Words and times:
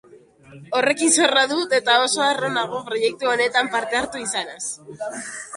Horrekin 0.77 1.11
zorra 1.17 1.43
dut, 1.51 1.75
eta 1.79 1.99
oso 2.05 2.25
harro 2.29 2.51
nago 2.55 2.81
proiektu 2.89 3.31
honetan 3.35 3.73
parte 3.77 4.01
hartu 4.01 4.27
izanaz. 4.29 5.17